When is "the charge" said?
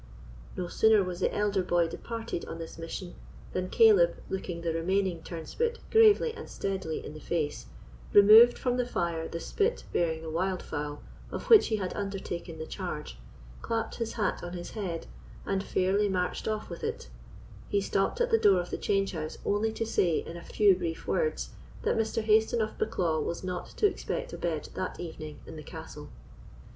12.57-13.19